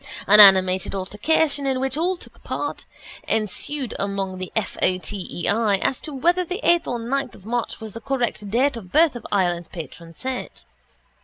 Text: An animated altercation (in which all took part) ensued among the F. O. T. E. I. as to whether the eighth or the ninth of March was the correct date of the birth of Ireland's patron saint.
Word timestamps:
An 0.25 0.39
animated 0.39 0.95
altercation 0.95 1.67
(in 1.67 1.79
which 1.79 1.95
all 1.95 2.17
took 2.17 2.43
part) 2.43 2.85
ensued 3.27 3.93
among 3.99 4.39
the 4.39 4.51
F. 4.55 4.75
O. 4.81 4.97
T. 4.97 5.27
E. 5.29 5.47
I. 5.47 5.75
as 5.77 6.01
to 6.01 6.11
whether 6.11 6.43
the 6.43 6.59
eighth 6.63 6.87
or 6.87 6.97
the 6.97 7.05
ninth 7.07 7.35
of 7.35 7.45
March 7.45 7.79
was 7.79 7.93
the 7.93 8.01
correct 8.01 8.49
date 8.49 8.75
of 8.75 8.85
the 8.91 8.97
birth 8.97 9.15
of 9.15 9.27
Ireland's 9.31 9.69
patron 9.69 10.15
saint. 10.15 10.65